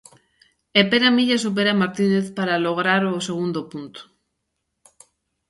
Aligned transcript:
E 0.79 0.81
Pera 0.89 1.09
Milla 1.15 1.37
supera 1.45 1.71
a 1.73 1.79
Martínez 1.81 2.25
para 2.37 2.61
lograr 2.65 3.01
o 3.17 3.25
segundo 3.27 3.59
punto. 3.71 4.01